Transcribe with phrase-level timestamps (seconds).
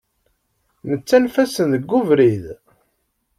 [0.89, 2.45] Nettanef-asen deg ubrid.